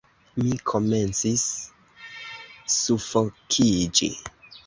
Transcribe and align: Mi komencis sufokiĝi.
Mi 0.43 0.53
komencis 0.69 1.43
sufokiĝi. 2.77 4.09